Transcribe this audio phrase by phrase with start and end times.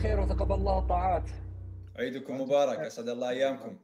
[0.00, 1.30] بخير وتقبل الله الطاعات
[1.98, 3.78] عيدكم مبارك أسعد الله أيامكم.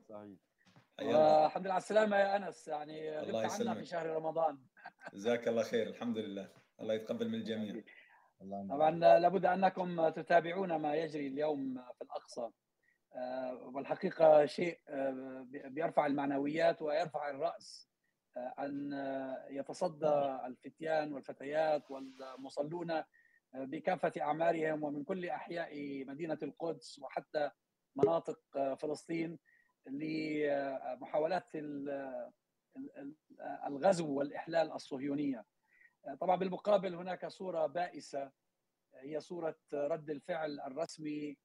[1.01, 4.59] الحمد لله على السلامة يا أنس يعني غبت عنا في شهر رمضان.
[5.15, 6.49] جزاك الله خير الحمد لله.
[6.81, 7.83] الله يتقبل من الجميع.
[8.71, 12.51] طبعا لابد أنكم تتابعون ما يجري اليوم في الأقصى.
[13.75, 14.81] والحقيقة شيء
[15.65, 17.91] بيرفع المعنويات ويرفع الرأس
[18.59, 18.93] ان
[19.51, 23.03] يتصدى الفتيان والفتيات والمصلون
[23.57, 27.51] بكافة أعمارهم ومن كل أحياء مدينة القدس وحتى
[27.97, 28.41] مناطق
[28.75, 29.39] فلسطين
[29.87, 31.51] لمحاولات
[33.67, 35.45] الغزو والإحلال الصهيونية.
[36.21, 38.33] طبعا بالمقابل هناك صورة بائسة.
[38.95, 41.39] هي صورة رد الفعل الرسمي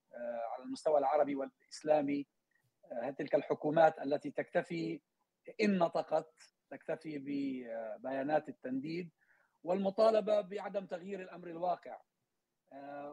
[0.53, 2.27] على المستوى العربي والإسلامي.
[3.17, 5.01] تلك الحكومات التي تكتفي
[5.61, 6.33] إن نطقت
[6.69, 9.09] تكتفي ببيانات التنديد.
[9.63, 12.01] والمطالبة بعدم تغيير الأمر الواقع.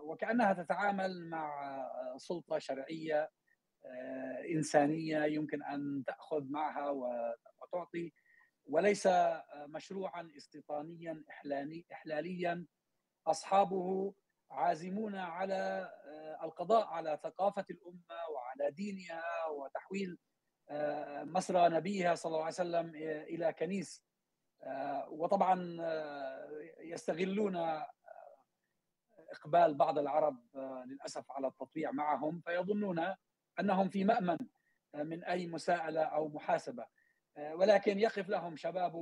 [0.03, 1.81] وكأنها تتعامل مع
[2.17, 3.31] سلطة شرعية
[4.55, 8.13] إنسانية يمكن أن تأخذ معها وتعطي
[8.67, 9.09] وليس
[9.57, 12.67] مشروعا استيطانيا احلالي احلاليا.
[13.27, 14.15] أصحابه
[14.51, 15.91] عازمون على
[16.43, 20.19] القضاء على ثقافة الأمة وعلى دينها وتحويل
[21.23, 24.08] مسرى نبيها صلى الله عليه وسلم إلى كنيس.
[25.11, 25.77] وطبعا
[26.81, 27.57] يستغلون
[29.33, 30.41] إقبال بعض العرب
[30.87, 33.15] للأسف على التطبيع معهم فيظنون
[33.61, 34.39] أنهم في مأمن
[34.95, 36.87] من أي مساءلة أو محاسبة.
[37.53, 38.95] ولكن يقف لهم شباب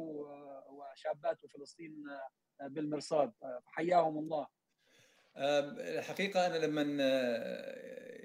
[0.69, 2.05] وشابات فلسطين
[2.61, 3.33] بالمرصاد.
[3.67, 4.47] حياهم الله.
[5.39, 6.83] الحقيقة أنا لما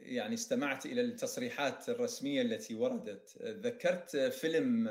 [0.01, 4.87] يعني استمعت إلى التصريحات الرسمية التي وردت ذكرت فيلم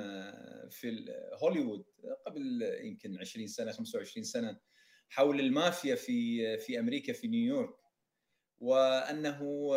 [0.70, 1.84] في هوليوود
[2.26, 4.60] قبل يمكن 20 سنة 25 سنة
[5.08, 7.74] حول المافيا في في أمريكا في نيويورك
[8.58, 9.70] وأنه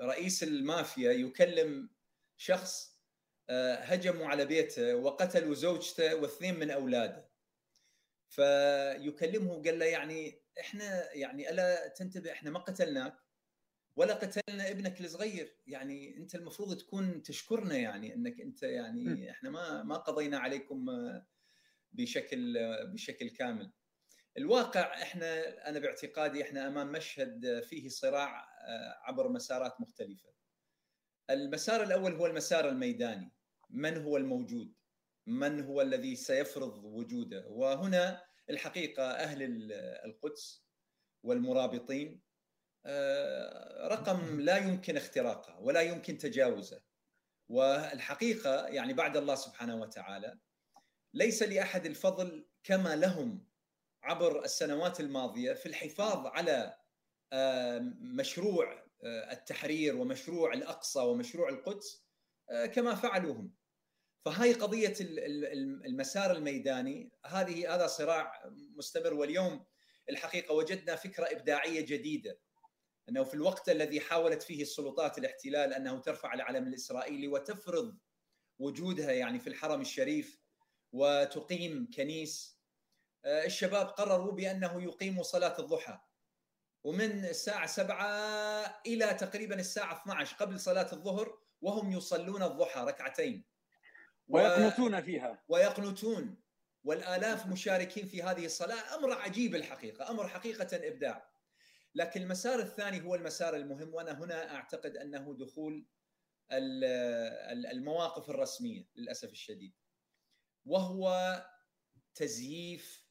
[0.00, 1.90] رئيس المافيا يكلم
[2.36, 2.94] شخص
[3.50, 7.30] هجموا على بيته وقتلوا زوجته واثنين من أولاده.
[8.28, 13.16] فيكلمه قال له يعني إحنا يعني ألا تنتبه إحنا ما قتلناك
[13.96, 15.56] ولا قتلنا ابنك الصغير.
[15.66, 20.86] يعني أنت المفروض تكون تشكرنا يعني إنك أنت يعني إحنا ما ما قضينا عليكم
[21.92, 22.58] بشكل
[22.92, 23.72] بشكل كامل.
[24.38, 28.46] الواقع إحنا أنا باعتقادي إحنا أمام مشهد فيه صراع
[29.02, 30.34] عبر مسارات مختلفة.
[31.30, 33.32] المسار الأول هو المسار الميداني.
[33.70, 34.74] من هو الموجود؟
[35.26, 39.72] من هو الذي سيفرض وجوده؟ وهنا الحقيقة أهل
[40.04, 40.64] القدس
[41.22, 42.22] والمرابطين
[43.90, 46.82] رقم لا يمكن اختراقه ولا يمكن تجاوزه.
[47.48, 50.38] والحقيقة يعني بعد الله سبحانه وتعالى
[51.14, 53.48] ليس لأحد الفضل كما لهم
[54.02, 56.78] عبر السنوات الماضية في الحفاظ على
[58.00, 62.06] مشروع التحرير ومشروع الأقصى ومشروع القدس
[62.74, 63.54] كما فعلوهم.
[64.24, 64.94] فهاي قضية
[65.86, 69.64] المسار الميداني هذه هذا صراع مستمر واليوم
[70.10, 72.38] الحقيقة وجدنا فكرة إبداعية جديدة
[73.08, 77.98] أنه في الوقت الذي حاولت فيه السلطات الاحتلال أنه ترفع العلم الإسرائيلي وتفرض
[78.58, 80.40] وجودها يعني في الحرم الشريف
[80.92, 82.60] وتقيم كنيس.
[83.24, 86.00] الشباب قرروا بأنه يقيموا صلاة الضحى
[86.84, 93.53] ومن الساعة 7 إلى تقريبا الساعة 12 قبل صلاة الظهر وهم يصلون الضحى ركعتين.
[94.28, 95.44] ويقنطون فيها.
[95.48, 96.40] ويقنطون.
[96.84, 101.30] والآلاف مشاركين في هذه الصلاة أمر عجيب الحقيقة أمر حقيقة إبداع.
[101.94, 105.86] لكن المسار الثاني هو المسار المهم وأنا هنا أعتقد أنه دخول
[107.72, 109.74] المواقف الرسمية للأسف الشديد.
[110.66, 111.42] وهو
[112.14, 113.04] تزييف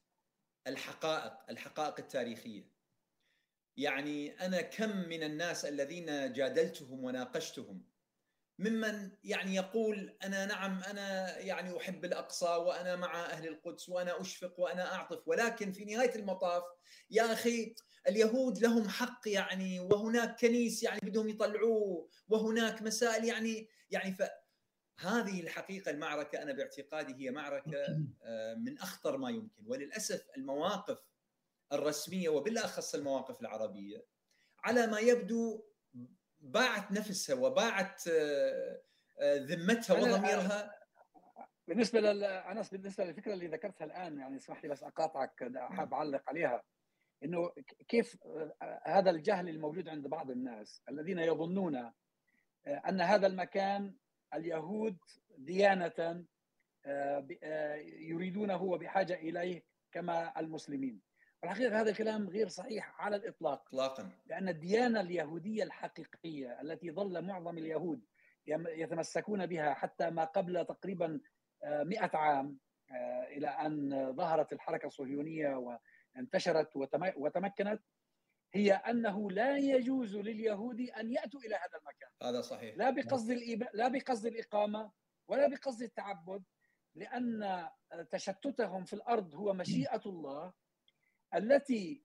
[0.66, 2.74] الحقائق الحقائق التاريخية.
[3.76, 7.93] يعني أنا كم من الناس الذين جادلتهم وناقشتهم
[8.58, 14.60] ممن يعني يقول أنا نعم أنا يعني أحب الأقصى وأنا مع أهل القدس وأنا أشفق
[14.60, 15.28] وأنا أعطف.
[15.28, 16.62] ولكن في نهاية المطاف
[17.10, 17.74] يا أخي
[18.08, 24.22] اليهود لهم حق يعني وهناك كنيس يعني بدهم يطلعوه وهناك مسائل يعني يعني ف
[25.00, 27.98] هذه الحقيقة المعركة أنا باعتقادي هي معركة
[28.56, 29.62] من أخطر ما يمكن.
[29.66, 30.98] وللأسف المواقف
[31.72, 34.06] الرسمية وبالأخص المواقف العربية
[34.64, 35.64] على ما يبدو
[36.44, 38.08] باعت نفسها وباعت
[39.22, 40.78] ذمتها وضميرها.
[41.68, 46.62] بالنسبة لانس بالنسبة للفكرة اللي ذكرتها الآن يعني اسمح لي بس أقاطعك حاب أعلق عليها.
[47.24, 47.52] إنه
[47.88, 48.18] كيف
[48.84, 51.90] هذا الجهل الموجود عند بعض الناس الذين يظنون
[52.66, 53.94] أن هذا المكان
[54.34, 54.96] اليهود
[55.38, 56.24] ديانة
[57.84, 59.62] يريدونه وبحاجة إليه
[59.92, 61.00] كما المسلمين.
[61.44, 64.10] الحقيقة هذا الكلام غير صحيح على الإطلاق اطلاقا.
[64.26, 68.04] لأن الديانة اليهودية الحقيقية التي ظل معظم اليهود
[68.46, 71.20] يتمسكون بها حتى ما قبل تقريبا
[71.62, 72.58] 100 عام
[73.28, 75.76] إلى أن ظهرت الحركة الصهيونية
[76.16, 76.70] وانتشرت
[77.16, 77.82] وتمكنت
[78.54, 82.10] هي أنه لا يجوز لليهود أن يأتوا إلى هذا المكان.
[82.22, 82.76] هذا صحيح.
[82.76, 83.68] لا بقصد الإب...
[83.74, 84.92] لا بقصد الإقامة
[85.28, 86.42] ولا بقصد التعبد
[86.94, 87.68] لأن
[88.10, 90.52] تشتتهم في الأرض هو مشيئة الله
[91.34, 92.04] التي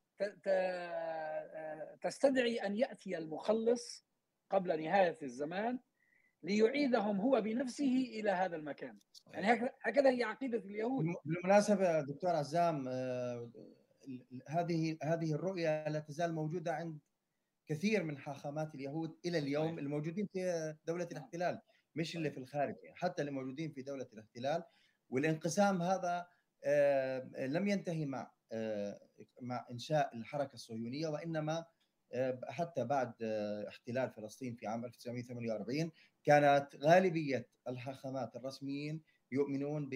[2.01, 4.05] تستدعي أن يأتي المخلص
[4.49, 5.79] قبل نهاية الزمان
[6.43, 8.97] ليعيدهم هو بنفسه إلى هذا المكان.
[9.27, 11.05] يعني هكذا هي عقيدة اليهود.
[11.25, 12.87] بالمناسبة دكتور عزام
[14.47, 16.99] هذه هذه الرؤية لا تزال موجودة عند
[17.67, 21.61] كثير من حاخامات اليهود إلى اليوم الموجودين في دولة الاحتلال.
[21.95, 24.63] مش اللي في الخارج يعني حتى اللي موجودين في دولة الاحتلال.
[25.09, 26.27] والانقسام هذا
[27.37, 28.31] لم ينتهي مع
[29.41, 31.65] مع إنشاء الحركة الصهيونية وإنما
[32.47, 33.23] حتى بعد
[33.67, 35.91] احتلال فلسطين في عام 1948
[36.23, 39.01] كانت غالبية الحاخامات الرسميين
[39.31, 39.89] يؤمنون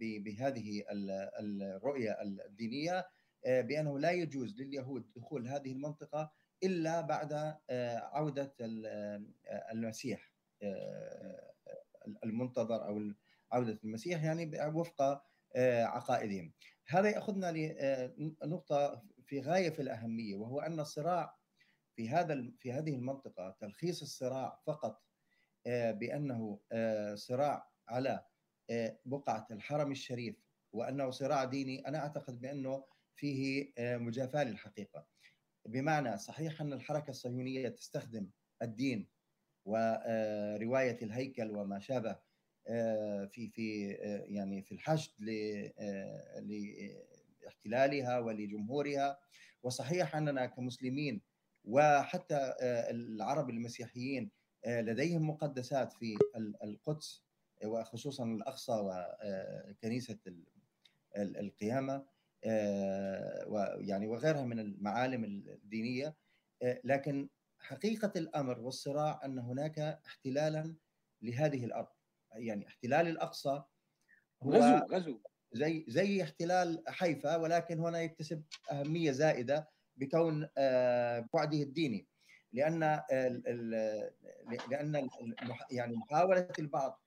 [0.00, 3.06] بهذه الرؤية الدينية
[3.46, 6.32] بأنه لا يجوز لليهود دخول هذه المنطقة
[6.62, 7.56] إلا بعد
[8.12, 8.54] عودة
[9.72, 10.32] المسيح
[12.24, 13.12] المنتظر أو
[13.52, 15.22] عودة المسيح يعني وفق
[15.56, 16.52] عقائدهم.
[16.88, 17.52] هذا يأخذنا
[18.42, 21.36] لنقطه في غاية في الأهمية وهو أن الصراع
[21.96, 25.02] في هذا في هذه المنطقة تلخيص الصراع فقط
[25.66, 26.60] بأنه
[27.14, 28.24] صراع على
[29.04, 30.36] بقعة الحرم الشريف
[30.72, 35.06] وأنه صراع ديني أنا أعتقد بأنه فيه مجافاة للحقيقة
[35.66, 38.30] بمعنى صحيح أن الحركة الصهيونية تستخدم
[38.62, 39.08] الدين
[39.64, 42.18] وروايه الهيكل وما شابه
[43.30, 43.90] في في
[44.28, 45.10] يعني في الحشد
[47.42, 49.18] لاحتلالها ولجمهورها.
[49.62, 51.22] وصحيح أننا كمسلمين
[51.64, 52.54] وحتى
[52.90, 54.30] العرب المسيحيين
[54.66, 56.18] لديهم مقدسات في
[56.64, 57.22] القدس
[57.64, 60.18] وخصوصا الأقصى وكنيسة
[61.16, 62.06] القيامة
[63.46, 66.16] ويعني وغيرها من المعالم الدينية.
[66.84, 67.28] لكن
[67.58, 70.74] حقيقة الأمر والصراع أن هناك احتلالا
[71.22, 71.99] لهذه الأرض.
[72.32, 73.62] يعني احتلال الأقصى
[74.42, 75.20] هو غزو غزو.
[75.52, 80.48] زي زي احتلال حيفا ولكن هنا يكتسب أهمية زائدة بكون
[81.34, 82.08] بعده الديني.
[82.52, 83.00] لأن
[84.70, 85.08] لأن
[85.70, 87.02] يعني محاولة البعض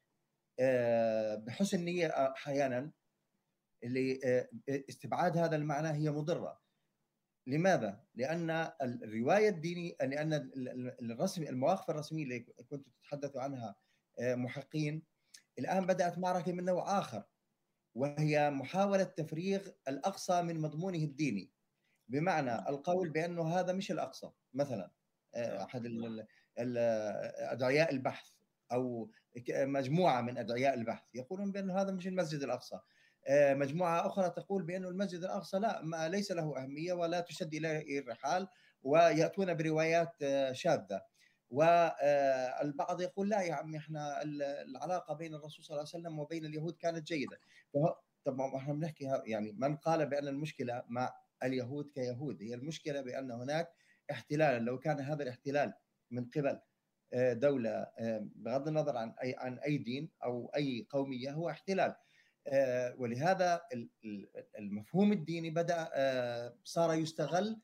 [1.46, 2.92] بحسن نية أحيانا
[3.84, 6.62] لاستبعاد هذا المعنى هي مضرة.
[7.48, 10.34] لماذا؟ لأن الرواية الدينيه لأن
[11.02, 13.76] الرسم المواقف الرسمية اللي كنت تتحدث عنها
[14.20, 15.04] محقين
[15.60, 17.24] الآن بدأت معركة من نوع آخر
[17.96, 21.52] وهي محاولة تفريغ الأقصى من مضمونه الديني.
[22.08, 24.32] بمعنى القول بأنه هذا مش الأقصى.
[24.54, 24.92] مثلا
[25.36, 25.86] أحد
[27.38, 28.30] أدعياء البحث
[28.72, 29.12] أو
[29.50, 32.80] مجموعة من أدعياء البحث يقولون بأنه هذا مش المسجد الأقصى.
[33.32, 38.48] مجموعة أخرى تقول بأنه المسجد الأقصى لا ما ليس له أهمية ولا تشد إليه الرحال
[38.84, 40.16] ويأتون بروايات
[40.52, 41.02] شاذة.
[41.54, 44.22] والبعض يقول لا يا عمي إحنا
[44.62, 47.40] العلاقة بين الرسول صلى الله عليه وسلم وبين اليهود كانت جيدة.
[48.26, 51.14] طب إحنا بنحكي يعني من قال بأن المشكلة مع
[51.44, 53.70] اليهود كيهود هي المشكلة بأن هناك
[54.12, 55.74] احتلالا لو كان هذا الاحتلال
[56.12, 56.60] من قبل
[57.16, 57.88] دولة
[58.36, 61.96] بغض النظر عن اي عن أي دين أو أي قومية هو احتلال.
[62.98, 63.62] ولهذا
[64.60, 65.90] المفهوم الديني بدأ
[66.64, 67.62] صار يستغل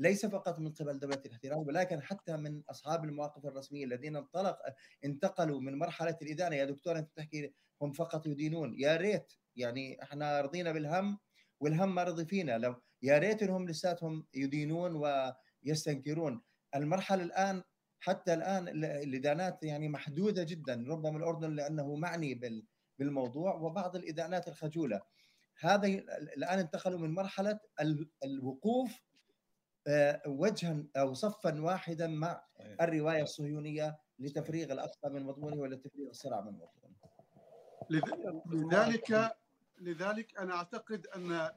[0.00, 4.58] ليس فقط من قبل دولة الاحتلال ولكن حتى من أصحاب المواقف الرسمية الذين انطلق
[5.04, 6.56] انتقلوا من مرحلة الإدانة.
[6.56, 7.52] يا دكتور أنت تحكي
[7.82, 8.74] هم فقط يدينون.
[8.78, 11.18] يا ريت يعني إحنا رضينا بالهم
[11.60, 12.58] والهم ما رضي فينا.
[12.58, 15.04] لو يا ريت إنهم لساتهم يدينون
[15.64, 16.42] ويستنكرون.
[16.74, 17.62] المرحلة الآن
[18.00, 20.84] حتى الآن الإدانات يعني محدودة جدا.
[20.88, 22.40] ربما الأردن لأنه معني
[22.98, 25.00] بالموضوع وبعض الإدانات الخجولة.
[25.60, 25.86] هذا
[26.36, 27.60] الآن انتقلوا من مرحلة
[28.24, 29.00] الوقوف
[30.26, 32.44] وجها أو صفا واحدا مع
[32.80, 36.96] الرواية الصهيونية لتفريغ الأقصى من مضمونه ولتفريغ الصراع من مضمونه.
[38.50, 39.36] لذلك
[39.78, 41.50] لذلك أنا أعتقد أن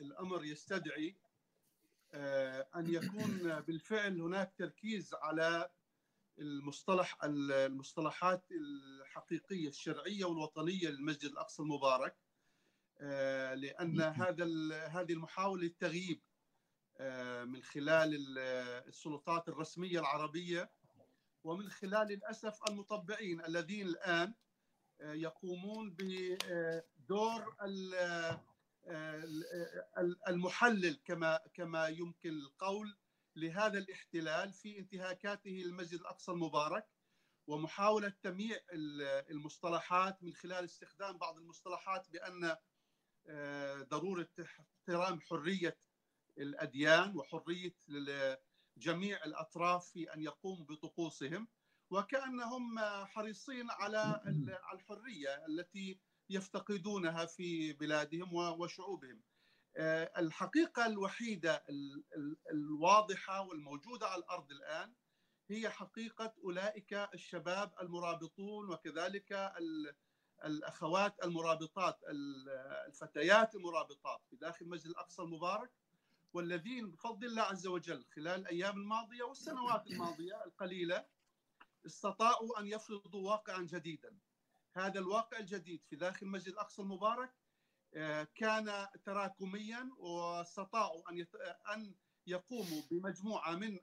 [0.00, 1.16] الأمر يستدعي
[2.76, 5.70] أن يكون بالفعل هناك تركيز على
[6.38, 12.16] المصطلح المصطلحات الحقيقية الشرعية والوطنية للمسجد الأقصى المبارك
[13.54, 14.44] لأن هذا
[14.86, 16.20] هذه المحاولة للتغييب
[17.44, 18.38] من خلال
[18.88, 20.70] السلطات الرسمية العربية
[21.44, 24.34] ومن خلال للأسف المطبعين الذين الآن
[25.00, 27.56] يقومون بدور
[30.28, 32.96] المحلل كما كما يمكن القول
[33.36, 36.86] لهذا الاحتلال في انتهاكاته للمسجد الأقصى المبارك
[37.46, 38.60] ومحاولة تمييع
[39.30, 42.56] المصطلحات من خلال استخدام بعض المصطلحات بأن
[43.88, 45.76] ضرورة احترام حرية
[46.38, 47.74] الأديان وحرية
[48.76, 51.48] جميع الأطراف في أن يقوموا بطقوسهم
[51.90, 54.22] وكأنهم حريصين على
[54.74, 59.22] الحرية التي يفتقدونها في بلادهم وشعوبهم.
[60.18, 61.64] الحقيقة الوحيدة
[62.52, 64.94] الواضحة والموجودة على الأرض الآن
[65.50, 69.52] هي حقيقة أولئك الشباب المرابطون وكذلك
[70.44, 71.98] الأخوات المرابطات
[72.88, 75.70] الفتيات المرابطات في داخل المسجد الأقصى المبارك
[76.32, 81.06] والذين بفضل الله عز وجل خلال الأيام الماضية والسنوات الماضية القليلة
[81.86, 84.18] استطاعوا أن يفرضوا واقعا جديدا.
[84.76, 87.34] هذا الواقع الجديد في داخل المسجد الأقصى المبارك
[87.94, 91.26] آه، كان تراكميا واستطاعوا أن
[91.74, 91.94] أن
[92.26, 93.78] يقوموا بمجموعة من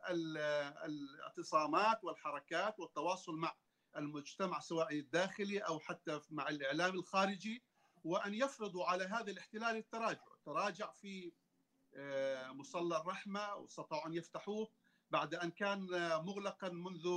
[0.86, 3.56] الاعتصامات والحركات والتواصل مع
[3.98, 7.64] المجتمع سواء الداخلي أو حتى مع الإعلام الخارجي
[8.04, 11.32] وأن يفرضوا على هذا الاحتلال التراجع، تراجع في
[12.54, 14.72] مصلى الرحمة واستطاعوا أن يفتحوه
[15.12, 15.80] بعد أن كان
[16.26, 17.08] مغلقا منذ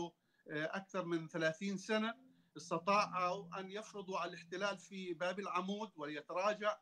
[0.51, 2.15] آه، أكثر من 30 سنة.
[2.57, 6.79] استطاعوا أن يفرضوا على الاحتلال في باب العمود وليتراجع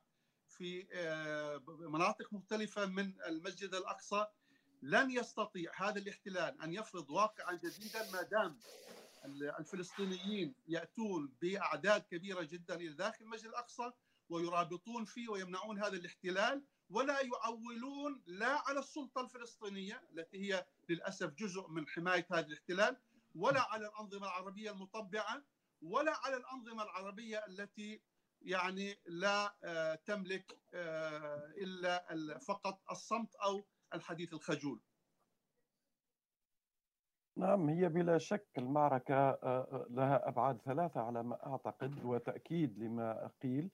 [0.49, 4.27] في آه، مناطق مختلفة من المسجد الأقصى.
[4.83, 8.59] لن يستطيع هذا الاحتلال أن يفرض واقعا جديدا ما دام
[9.59, 13.93] الفلسطينيين يأتون بأعداد كبيرة جدا إلى داخل المسجد الأقصى
[14.29, 16.65] ويرابطون فيه ويمنعون هذا الاحتلال.
[16.91, 22.97] ولا يعولون لا على السلطة الفلسطينية التي هي للأسف جزء من حماية هذا الاحتلال
[23.35, 25.43] ولا على الأنظمة العربية المطبعة
[25.83, 28.01] ولا على الأنظمة العربية التي
[28.43, 33.65] يعني لا آه، تملك آه، إلا فقط الصمت أو
[33.95, 34.81] الحديث الخجول.
[37.37, 43.71] نعم هي بلا شك المعركة آه، لها أبعاد ثلاثة على ما أعتقد وتأكيد لما قيل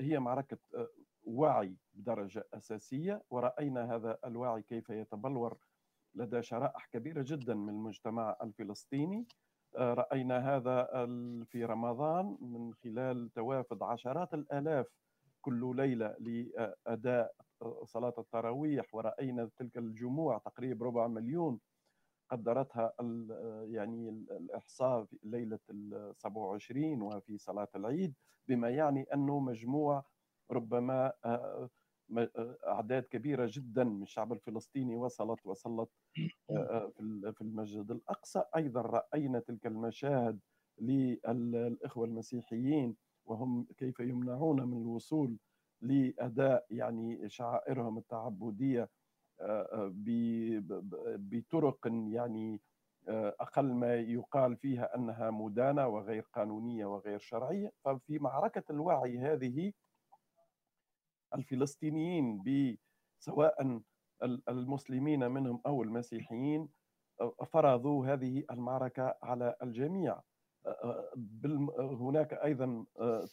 [0.00, 0.58] هي معركة
[1.28, 5.58] وعي بدرجة أساسية ورأينا هذا الوعي كيف يتبلور
[6.14, 9.26] لدى شرائح كبيرة جدا من المجتمع الفلسطيني.
[9.76, 10.84] رأينا هذا
[11.44, 14.86] في رمضان من خلال توافد عشرات الآلاف
[15.40, 17.34] كل ليلة لأداء
[17.84, 21.60] صلاة التراويح ورأينا تلك الجموع تقريبا ربع مليون
[22.30, 22.92] قدرتها
[23.64, 28.14] يعني الإحصاء في ليلة ال 27 وفي صلاة العيد
[28.48, 30.04] بما يعني أنه مجموع
[30.50, 31.12] ربما
[32.66, 35.88] أعداد كبيرة جدا من الشعب الفلسطيني وصلت وصلت
[36.50, 36.92] آه،
[37.32, 38.42] في المسجد الأقصى.
[38.56, 40.40] أيضا رأينا تلك المشاهد
[40.80, 45.38] للإخوة المسيحيين وهم كيف يمنعون من الوصول
[45.82, 48.88] لأداء يعني شعائرهم التعبدية
[49.40, 49.92] آه، آه،
[51.18, 51.78] بطرق
[52.08, 52.60] يعني
[53.08, 57.72] أقل ما يقال فيها أنها مدانة وغير قانونية وغير شرعية.
[57.84, 59.72] ففي معركة الوعي هذه
[61.34, 62.42] الفلسطينيين
[63.18, 63.80] سواء
[64.48, 66.68] المسلمين منهم أو المسيحيين
[67.46, 70.20] فرضوا هذه المعركة على الجميع.
[71.78, 72.84] هناك أيضا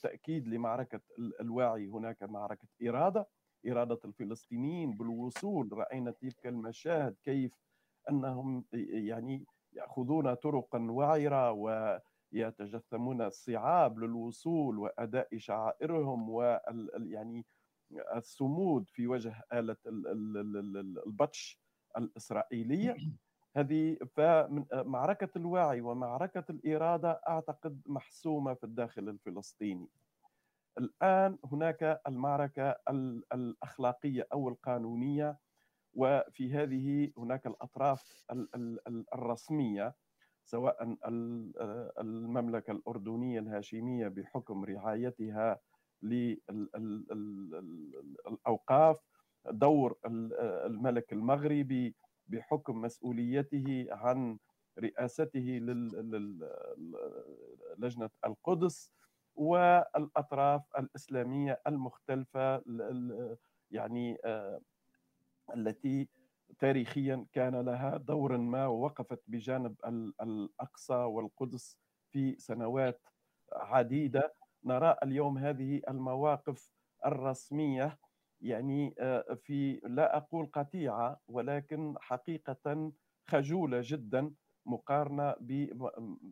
[0.02, 1.00] تأكيد لمعركة
[1.42, 3.28] الواعي هناك معركة إرادة
[3.68, 5.74] إرادة الفلسطينيين بالوصول.
[5.74, 7.52] رأينا تلك المشاهد كيف
[8.10, 11.52] أنهم يعني يأخذون طرقا وعرة
[12.32, 17.46] ويتجثمون الصعاب للوصول وأداء شعائرهم وال يعني
[18.16, 19.78] الصمود في وجه آلة
[21.06, 21.60] البطش
[21.98, 22.98] الإسرائيلية.
[23.56, 29.88] هذه فمعركة الوعي ومعركة الإرادة أعتقد محسومة في الداخل الفلسطيني.
[30.78, 32.76] الآن هناك المعركة
[33.34, 35.38] الأخلاقية أو القانونية
[35.94, 38.26] وفي هذه هناك الأطراف
[39.14, 39.96] الرسمية
[40.46, 40.98] سواء
[42.00, 45.60] المملكة الأردنية الهاشمية بحكم رعايتها
[48.32, 48.98] للأوقاف
[49.46, 51.96] دور الملك المغربي
[52.28, 54.38] بحكم مسؤوليته عن
[54.80, 55.40] رئاسته
[57.80, 58.92] للجنة القدس
[59.36, 62.62] والأطراف الإسلامية المختلفة
[63.72, 64.62] يعني آه،
[65.56, 66.08] التي
[66.60, 69.76] تاريخيا كان لها دور ما ووقفت بجانب
[70.22, 71.78] الأقصى والقدس
[72.12, 73.02] في سنوات
[73.54, 74.34] عديدة.
[74.66, 76.72] نرى اليوم هذه المواقف
[77.06, 77.98] الرسمية.
[78.42, 82.92] يعني آه، في لا أقول قطيعة ولكن حقيقة
[83.30, 84.34] خجولة جدا
[84.66, 85.68] مقارنة ب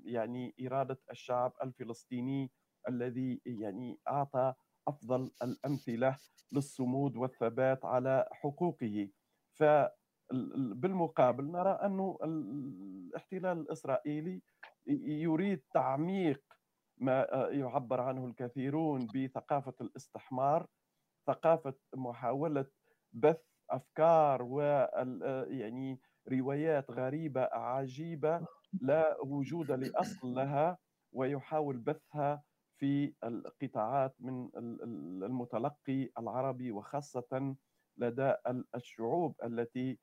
[0.05, 2.51] يعني إرادة الشعب الفلسطيني
[2.89, 4.53] الذي يعني أعطى
[4.87, 6.17] أفضل الأمثلة
[6.51, 9.09] للصمود والثبات على حقوقه.
[9.53, 9.63] ف
[10.75, 14.41] بالمقابل نرى أن الاحتلال الإسرائيلي
[15.07, 16.41] يريد تعميق
[17.03, 20.67] ما يعبر عنه الكثيرون بثقافة الاستحمار
[21.27, 22.65] ثقافة محاولة
[23.13, 24.61] بث أفكار و
[25.49, 25.99] يعني
[26.31, 28.47] روايات غريبة عجيبة
[28.81, 30.77] لا وجود لأصل لها
[31.13, 32.43] ويحاول بثها
[32.79, 34.49] في القطاعات من
[35.23, 37.55] المتلقي العربي وخاصة
[37.97, 38.33] لدى
[38.75, 39.99] الشعوب التي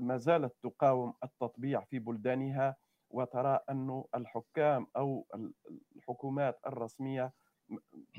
[0.00, 2.76] ما زالت تقاوم التطبيع في بلدانها.
[3.10, 5.26] وترى أن الحكام أو
[5.96, 7.32] الحكومات الرسمية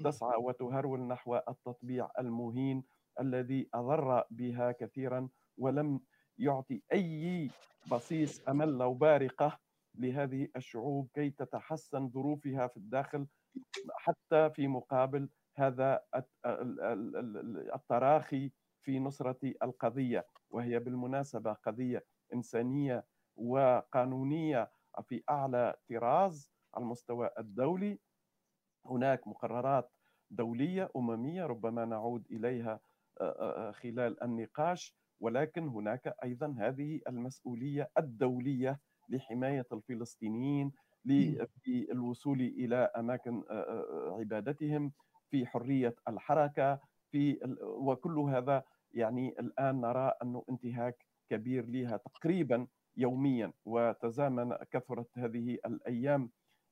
[0.03, 2.83] تسعى وتهرول نحو التطبيع المهين
[3.19, 6.00] الذي أضر بها كثيرا ولم
[6.38, 7.50] يعطي أي
[7.91, 9.60] بصيص أمل لو بارقة
[9.95, 13.27] لهذه الشعوب كي تتحسن ظروفها في الداخل
[13.95, 16.01] حتى في مقابل هذا
[17.75, 23.05] التراخي في نصرة القضية وهي بالمناسبة قضية إنسانية
[23.36, 24.71] وقانونية
[25.10, 28.00] في أعلى طراز على المستوى الدولي.
[28.86, 29.91] هناك مقررات
[30.31, 32.79] دولية أممية ربما نعود إليها
[33.71, 34.95] خلال النقاش.
[35.19, 38.79] ولكن هناك أيضا هذه المسؤولية الدولية
[39.10, 40.71] لحماية الفلسطينيين
[41.05, 43.43] للوصول إلى أماكن
[44.19, 44.91] عبادتهم
[45.31, 46.79] في حرية الحركة
[47.12, 52.67] في وكل هذا يعني الآن نرى أنه انتهاك كبير لها تقريبا
[52.98, 56.31] يوميا وتزامن كثرت هذه الأيام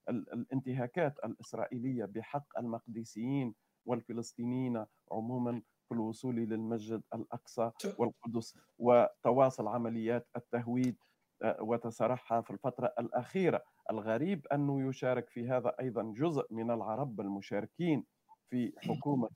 [0.10, 10.98] الانتهاكات الإسرائيلية بحق المقدسيين والفلسطينيين عموما في الوصول للمسجد الأقصى والقدس وتواصل عمليات التهويد
[11.42, 13.64] آه، وتسارعها في الفترة الأخيرة.
[13.92, 18.06] الغريب أنه يشارك في هذا أيضا جزء من العرب المشاركين
[18.50, 19.30] في حكومة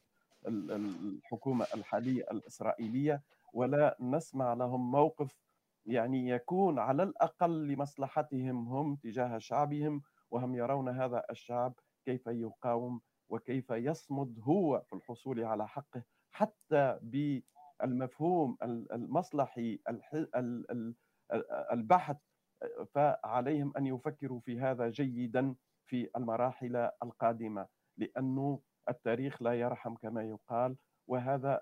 [0.48, 3.24] الحكومة الحالية الإسرائيلية
[3.54, 5.32] ولا نسمع لهم موقف
[5.86, 11.74] يعني يكون على الأقل لمصلحتهم هم تجاه شعبهم وهم يرون هذا الشعب
[12.06, 18.58] كيف يقاوم وكيف يصمد هو في الحصول على حقه حتى بالمفهوم
[18.94, 19.80] المصلحي
[21.74, 22.18] البحث
[22.94, 27.68] فعليهم أن يفكروا في هذا جيدا في المراحل القادمة
[27.98, 30.78] لأنه التاريخ لا يرحم كما يقال.
[31.08, 31.62] وهذا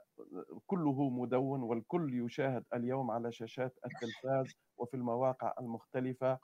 [0.68, 6.40] كله مدون والكل يشاهد اليوم على شاشات التلفاز وفي المواقع المختلفة.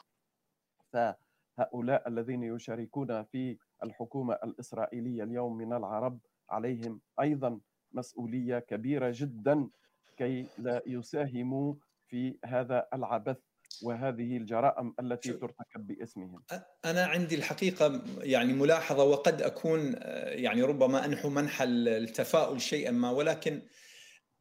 [0.94, 7.60] فهؤلاء الذين يشاركون في الحكومة الإسرائيلية اليوم من العرب عليهم أيضا
[7.92, 9.70] مسؤولية كبيرة جدا
[10.18, 11.76] كي لا يساهموا
[12.08, 13.38] في هذا العبث.
[13.84, 16.44] وهذه الجرائم التي ترتكب باسمهم.
[16.86, 23.62] أنا عندي الحقيقة يعني ملاحظة وقد أكون يعني ربما أنحو منحى التفاؤل شيئا ما ولكن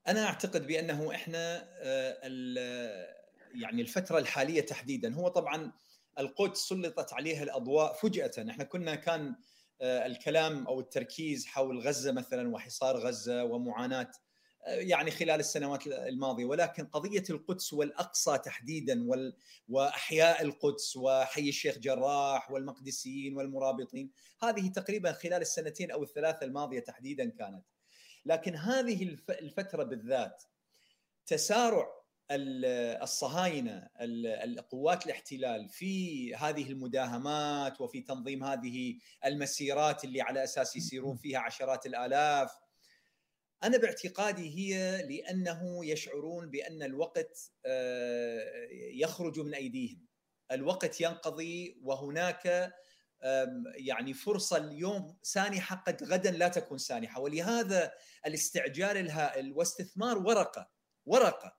[0.09, 1.69] أنا أعتقد بأنه إحنا
[3.55, 5.73] يعني الفترة الحالية تحديدا هو طبعا
[6.19, 8.51] القدس سلطت عليها الأضواء فجأة.
[8.51, 9.35] إحنا كنا كان
[9.83, 14.11] الكلام أو التركيز حول غزة مثلا وحصار غزة ومعاناة
[14.67, 19.07] يعني خلال السنوات الماضية ولكن قضية القدس والأقصى تحديدا
[19.69, 24.11] وأحياء القدس وحي الشيخ جراح والمقدسيين والمرابطين
[24.43, 27.65] هذه تقريبا خلال السنتين أو الثلاثة الماضية تحديدا كانت.
[28.25, 30.43] لكن هذه الفترة بالذات
[31.27, 31.97] تسارع
[33.03, 33.89] الصهاينة
[34.45, 41.87] القوات الاحتلال في هذه المداهمات وفي تنظيم هذه المسيرات اللي على أساس يسيرون فيها عشرات
[41.87, 42.51] الآلاف
[43.65, 50.07] أنا باعتقادي هي لأنه يشعرون بأن الوقت آه، يخرج من أيديهم.
[50.53, 52.73] الوقت ينقضي وهناك
[53.77, 57.21] يعني فرصة اليوم سانحة قد غدا لا تكون سانحة.
[57.21, 57.93] ولهذا
[58.27, 60.71] الاستعجال الهائل واستثمار ورقة
[61.07, 61.57] ورقة.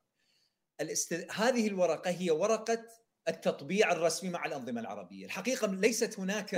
[0.82, 1.28] الاست...
[1.32, 2.86] هذه الورقة هي ورقة
[3.28, 5.26] التطبيع الرسمي مع الأنظمة العربية.
[5.26, 6.54] الحقيقة ليست هناك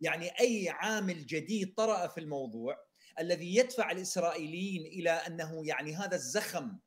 [0.00, 2.76] يعني أي عامل جديد طرأ في الموضوع.
[3.18, 6.78] الذي يدفع الإسرائيليين إلى أنه يعني هذا الزخم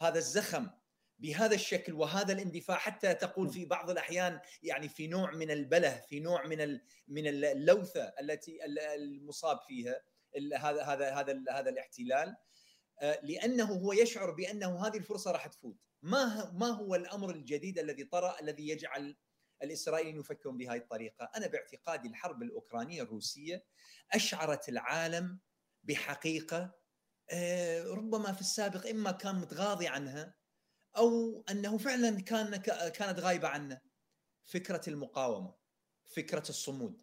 [0.00, 0.70] هذا الزخم
[1.18, 6.20] بهذا الشكل وهذا الاندفاع حتى تقول في بعض الأحيان يعني في نوع من البلة في
[6.20, 8.58] نوع من من اللوثة التي
[8.94, 10.00] المصاب فيها
[10.56, 12.36] هذا هذا هذا هذا الاحتلال.
[13.00, 15.76] آه، لأنه هو يشعر بأنه هذه الفرصة راح تفوت.
[16.02, 19.16] ما ما هو الأمر الجديد الذي طرأ الذي يجعل
[19.62, 23.64] الإسرائيليين يفكرون بهذه الطريقة؟ أنا باعتقادي الحرب الأوكرانية الروسية
[24.12, 25.38] أشعرت العالم
[25.84, 26.84] بحقيقة
[27.30, 30.34] آه، ربما في السابق إما كان متغاضي عنها
[30.96, 32.56] أو أنه فعلا كان
[32.90, 33.80] كانت غايبة عنه.
[34.42, 35.54] فكرة المقاومة
[36.04, 37.02] فكرة الصمود.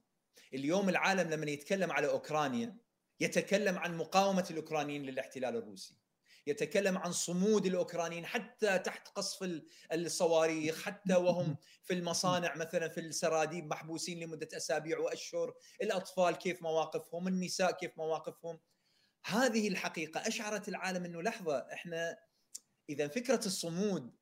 [0.54, 2.78] اليوم العالم لما يتكلم على أوكرانيا
[3.20, 5.98] يتكلم عن مقاومة الأوكرانيين للاحتلال الروسي.
[6.48, 9.62] يتكلم عن صمود الأوكرانيين حتى تحت قصف
[9.94, 15.54] الصواريخ حتى وهم في المصانع مثلا في السراديب محبوسين لمدة أسابيع وأشهر.
[15.82, 18.60] الأطفال كيف مواقفهم النساء كيف مواقفهم.
[19.26, 22.18] هذه الحقيقة أشعرت العالم إنه لحظة إحنا
[22.90, 24.16] إذا فكرة الصمود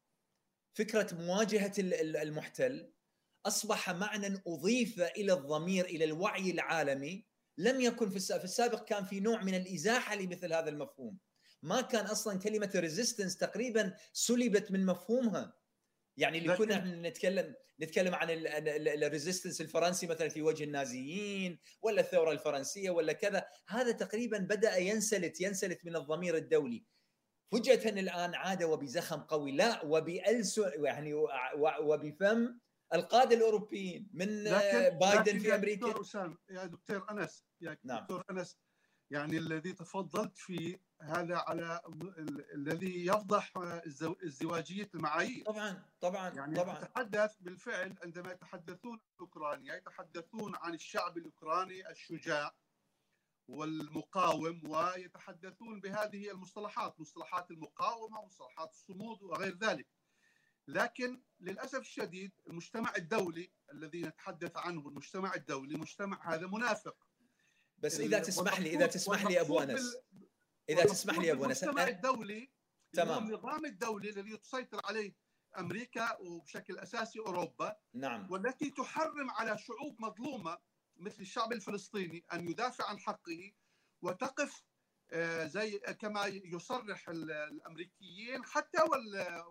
[0.73, 2.91] فكرة مواجهة المحتل
[3.45, 7.25] أصبح معنى أضيف إلى الضمير إلى الوعي العالمي.
[7.57, 11.17] لم يكن في السابق كان في نوع من الإزاحة لمثل هذا المفهوم.
[11.63, 15.53] ما كان أصلا كلمة ريزيستنس تقريبا سلبت من مفهومها.
[16.19, 18.27] يعني اللي كنا نتكلم نتكلم عن
[19.03, 23.45] ال resistance الفرنسي مثلا في وجه النازيين ولا الثورة الفرنسية ولا كذا.
[23.67, 26.85] هذا تقريبا بدأ ينسلت ينسلت من الضمير الدولي.
[27.51, 29.51] فجأة الآن عاد وبزخم قوي.
[29.51, 31.13] لا وبألسن يعني
[31.81, 32.59] وبفم
[32.93, 34.43] القادة الأوروبيين من
[34.99, 35.87] بايدن في أمريكا.
[36.49, 38.01] يا دكتور انس يا نعم.
[38.01, 38.57] دكتور أنس
[39.11, 41.81] يعني الذي تفضلت فيه هذا على
[42.53, 43.53] الذي يفضح
[44.23, 45.45] ازدواجيه المعايير.
[45.45, 46.77] طبعا طبعا يعني طبعا.
[46.79, 52.55] يتحدث بالفعل عندما يتحدثون اوكرانيا يتحدثون عن الشعب الأوكراني الشجاع
[53.47, 59.87] والمقاوم ويتحدثون بهذه المصطلحات مصطلحات المقاومة مصطلحات الصمود وغير ذلك.
[60.67, 67.08] لكن للأسف الشديد المجتمع الدولي الذي نتحدث عنه المجتمع الدولي مجتمع هذا منافق.
[67.83, 69.97] بس إذا تسمح لي إذا تسمح لي أبو أنس.
[70.69, 71.63] إذا تسمح لي أبو أنس.
[71.63, 72.51] المجتمع الدولي
[72.93, 73.27] تمام.
[73.27, 75.15] النظام الدولي الذي تسيطر عليه
[75.57, 78.31] أمريكا وبشكل أساسي أوروبا نعم.
[78.31, 80.57] والتي تحرم على شعوب مظلومة
[80.97, 83.51] مثل الشعب الفلسطيني أن يدافع عن حقه
[84.01, 84.63] وتقف
[85.11, 88.77] آه، زي كما يصرح الأمريكيين حتى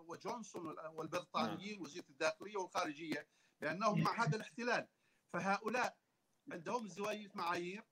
[0.07, 1.81] وجونسون والبريطانيين نعم.
[1.81, 3.27] وزيره الداخلية والخارجية
[3.61, 4.87] لأنهم مع هذا الاحتلال.
[5.33, 5.97] فهؤلاء
[6.51, 7.83] عندهم ازدواجيه معايير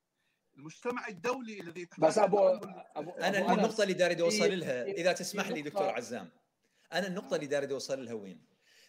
[0.58, 2.40] المجتمع الدولي الذي بس ابو,
[2.96, 6.30] أبو أنا أبو النقطة اللي داري أوصل لها إذا تسمح لي دكتور عزام.
[6.94, 8.46] أنا النقطة اللي داري أوصل لها وين؟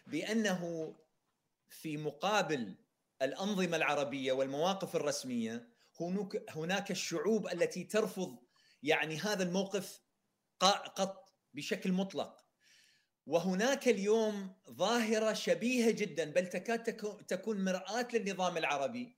[0.07, 0.94] بأنه
[1.68, 2.74] في مقابل
[3.22, 5.68] الأنظمة العربية والمواقف الرسمية
[6.00, 8.38] هناك هناك الشعوب التي ترفض
[8.83, 10.00] يعني هذا الموقف
[10.61, 12.44] قط بشكل مطلق.
[13.26, 16.83] وهناك اليوم ظاهرة شبيهة جدا بل تكاد
[17.26, 19.17] تكون مرآة للنظام العربي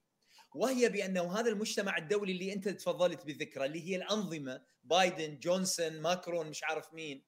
[0.54, 6.46] وهي بانه هذا المجتمع الدولي اللي أنت تفضلت بذكره اللي هي الأنظمة بايدن جونسون ماكرون
[6.46, 7.24] مش عارف مين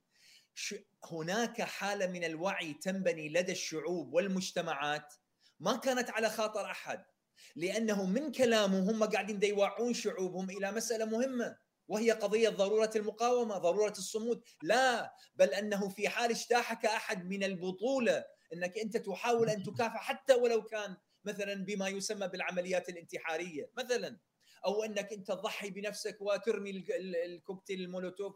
[1.12, 5.14] هناك حالة من الوعي تنبني لدى الشعوب والمجتمعات
[5.61, 7.04] ما كانت على خاطر أحد
[7.56, 11.56] لأنه من كلامه هم قاعدين يوعون شعوبهم إلى مسألة مهمة
[11.88, 14.42] وهي قضية ضرورة المقاومة ضرورة الصمود.
[14.62, 20.35] لا بل أنه في حال اجتاحك أحد من البطولة إنك أنت تحاول أن تكافح حتى
[20.35, 24.18] ولو كان مثلا بما يسمى بالعمليات الانتحارية مثلا
[24.66, 26.85] أو أنك أنت تضحي بنفسك وترمي
[27.24, 28.35] الكوكتيل المولوتوف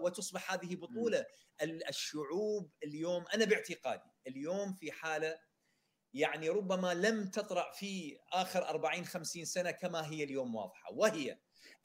[0.00, 1.26] وتصبح هذه بطولة.
[1.62, 5.38] الشعوب اليوم أنا باعتقادي اليوم في حالة
[6.14, 11.38] يعني ربما لم تطرأ في آخر 40 50 سنة كما هي اليوم واضحة وهي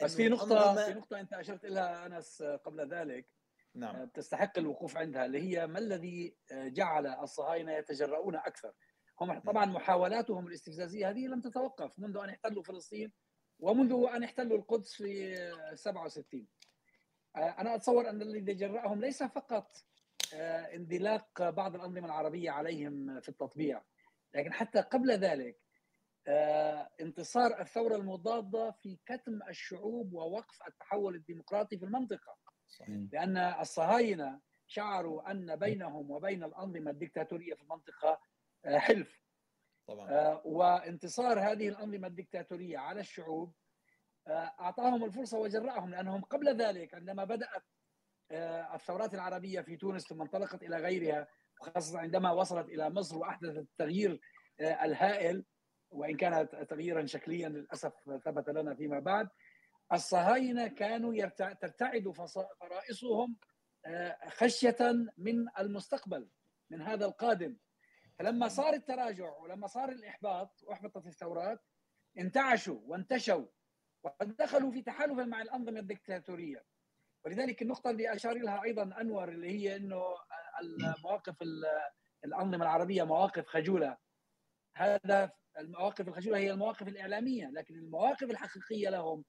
[0.04, 3.30] بس في نقطة في نقطة أنت أشرت لها أنس قبل ذلك.
[3.76, 4.06] نعم.
[4.06, 8.74] تستحق الوقوف عندها اللي هي ما الذي جعل الصهاينة يتجرؤون أكثر؟
[9.22, 13.12] هم طبعا محاولاتهم الاستفزازية هذه لم تتوقف منذ أن احتلوا فلسطين
[13.60, 15.36] ومنذ أن احتلوا القدس في
[15.76, 16.48] 67
[17.36, 19.78] آه، أنا أتصور أن الذي جرأهم ليس فقط
[20.34, 23.84] آه، اندلاق بعض الأنظمة العربية عليهم في التطبيع
[24.34, 25.58] لكن حتى قبل ذلك
[26.28, 32.38] آه، انتصار الثورة المضادة في كتم الشعوب ووقف التحول الديمقراطي في المنطقة.
[32.68, 32.98] صحيح.
[33.12, 38.20] لأن الصهاينة شعروا أن بينهم وبين الأنظمة الدكتاتورية في المنطقة
[38.66, 39.22] حلف.
[39.88, 40.12] طبعا.
[40.12, 43.54] آه، وانتصار هذه الأنظمة الدكتاتورية على الشعوب
[44.28, 47.64] آه، أعطاهم الفرصة وجرأهم لأنهم قبل ذلك عندما بدأت
[48.74, 51.28] الثورات العربية في تونس ثم انطلقت إلى غيرها
[51.62, 54.22] وخاصة عندما وصلت إلى مصر وأحدثت التغيير
[54.62, 55.46] الهائل
[55.90, 57.94] وإن كان تغييرا شكليا للأسف
[58.26, 59.30] ثبت لنا فيما بعد
[59.94, 61.28] الصهاينة كانوا
[61.62, 62.14] ترتعد
[62.60, 63.38] فرائصهم
[64.28, 64.78] خشية
[65.18, 66.30] من المستقبل
[66.70, 67.58] من هذا القادم.
[68.20, 71.62] فلما صار التراجع ولما صار الإحباط واحبطت الثورات
[72.18, 73.46] انتعشوا وانتشوا
[74.04, 76.66] ودخلوا في تحالف مع الأنظمة الدكتاتورية.
[77.26, 80.04] ولذلك النقطة اللي أشار لها أيضا أنور اللي هي إنه
[80.62, 81.36] المواقف
[82.26, 83.98] الأنظمة العربية مواقف خجولة.
[84.76, 89.26] هذا المواقف الخجولة هي المواقف الإعلامية لكن المواقف الحقيقية لهم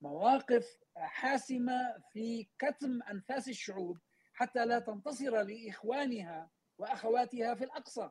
[0.00, 3.98] مواقف حاسمة في كتم أنفاس الشعوب
[4.32, 6.50] حتى لا تنتصر لإخوانها
[6.82, 8.10] وأخواتها في الأقصى.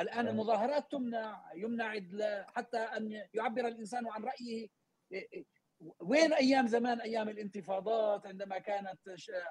[0.00, 1.94] الآن المظاهرات تمنع يمنع
[2.46, 4.68] حتى أن يعبر الإنسان عن رأيه.
[6.00, 9.00] وين أيام زمان؟ أيام الانتفاضات عندما كانت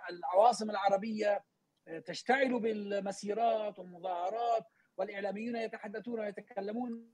[0.09, 1.43] العواصم العربية
[2.05, 4.65] تشتعل بالمسيرات والمظاهرات
[4.97, 7.13] والإعلاميون يتحدثون ويتكلمون.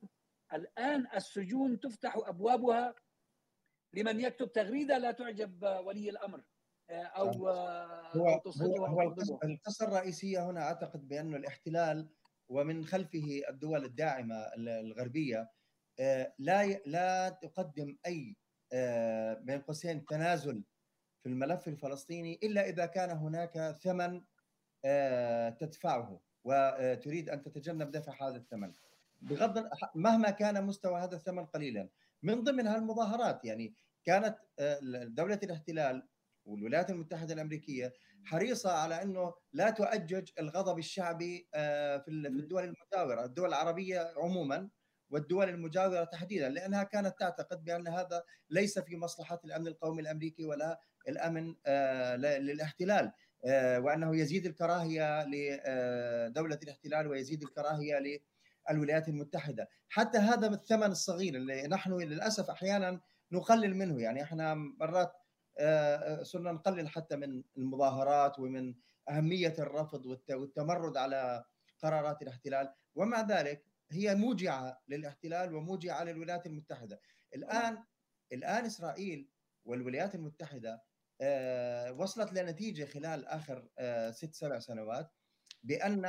[0.53, 2.95] الآن السجون تفتح أبوابها
[3.93, 6.43] لمن يكتب تغريدة لا تعجب ولي الأمر.
[6.89, 7.49] أو هو
[8.15, 9.01] أو هو, هو
[9.43, 12.09] القصة الرئيسية هنا أعتقد بانه الاحتلال
[12.49, 15.51] ومن خلفه الدول الداعمة الغربية
[16.39, 18.35] لا لا تقدم أي
[19.43, 20.63] بين قوسين تنازل
[21.23, 24.21] في الملف الفلسطيني إلا إذا كان هناك ثمن
[25.59, 28.73] تدفعه وتريد أن تتجنب دفع هذا الثمن.
[29.21, 31.89] بغض مهما كان مستوى هذا الثمن قليلا.
[32.23, 34.37] من ضمنها المظاهرات يعني كانت
[35.07, 36.07] دولة الاحتلال
[36.45, 37.93] والولايات المتحدة الأمريكية
[38.25, 41.47] حريصة على إنه لا تؤجج الغضب الشعبي
[42.05, 44.69] في الدول المجاورة، الدول العربية عموما
[45.09, 50.79] والدول المجاورة تحديدا لأنها كانت تعتقد بأن هذا ليس في مصلحة الأمن القومي الأمريكي ولا
[51.07, 51.55] الأمن
[52.19, 53.11] للاحتلال
[53.77, 58.21] وأنه يزيد الكراهية لدوله الاحتلال ويزيد الكراهية
[58.71, 65.13] للولايات المتحدة، حتى هذا الثمن الصغير اللي نحن للأسف أحيانا نقلل منه يعني إحنا مرات
[66.21, 68.75] صرنا نقلل حتى من المظاهرات ومن
[69.09, 71.45] أهمية الرفض والتمرد على
[71.79, 72.73] قرارات الاحتلال.
[72.95, 76.99] ومع ذلك هي موجعة للاحتلال وموجعة للولايات المتحدة.
[77.35, 77.83] الآن
[78.33, 79.29] الآن إسرائيل
[79.65, 80.83] والولايات المتحدة
[81.97, 83.69] وصلت لنتيجة خلال آخر
[84.11, 85.11] ست سبع سنوات
[85.63, 86.05] بأن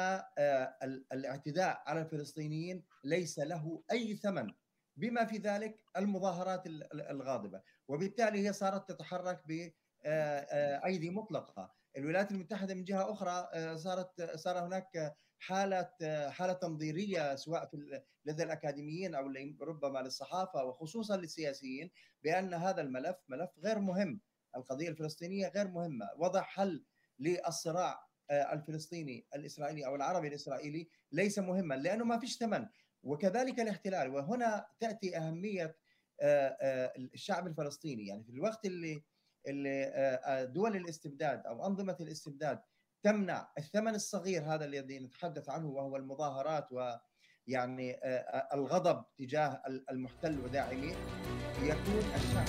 [1.13, 4.53] الاعتداء على الفلسطينيين ليس له أي ثمن
[4.97, 7.63] بما في ذلك المظاهرات الغاضبة.
[7.89, 11.75] وبالتالي هي صارت تتحرك بايدي مطلقة.
[11.97, 15.91] الولايات المتحدة من جهة أخرى صارت صار هناك حالة
[16.31, 21.91] حالة تنظيرية سواء في لدى الأكاديميين أو ربما للصحافة وخصوصا للسياسيين
[22.23, 24.21] بأن هذا الملف ملف غير مهم.
[24.57, 26.11] القضية الفلسطينية غير مهمة.
[26.17, 26.85] وضع حل
[27.19, 32.67] للصراع الفلسطيني الإسرائيلي أو العربي الإسرائيلي ليس مهما لأنه ما فيش ثمن.
[33.03, 34.15] وكذلك الاحتلال.
[34.15, 35.77] وهنا تأتي أهمية
[37.15, 38.07] الشعب الفلسطيني.
[38.07, 39.03] يعني في الوقت اللي
[39.49, 42.61] اللي دول الاستبداد أو أنظمة الاستبداد
[43.03, 47.97] تمنع الثمن الصغير هذا الذي نتحدث عنه وهو المظاهرات ويعني
[48.55, 50.95] الغضب تجاه المحتل وداعميه
[51.63, 52.47] يكون الشعب